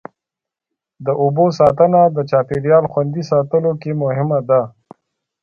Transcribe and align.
د 1.05 1.07
اوبو 1.21 1.45
ساتنه 1.59 2.01
د 2.15 2.17
چاپېریال 2.29 2.83
خوندي 2.91 3.23
ساتلو 3.31 3.71
کې 3.81 3.91
مهمه 4.03 4.39
ده. 4.49 4.61